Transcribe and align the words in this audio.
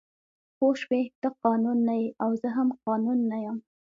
پوه 0.57 0.73
شوې 0.81 1.01
ته 1.21 1.29
قانون 1.43 1.77
نه 1.87 1.95
یې 2.01 2.07
او 2.23 2.29
زه 2.41 2.49
هم 2.57 2.69
قانون 2.85 3.19
نه 3.31 3.37
یم 3.45 3.57